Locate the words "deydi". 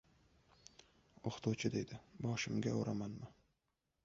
1.77-2.01